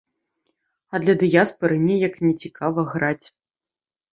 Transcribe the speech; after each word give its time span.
А 0.95 1.01
для 1.03 1.15
дыяспары 1.23 1.75
неяк 1.85 2.17
нецікава 2.29 2.87
граць. 2.95 3.27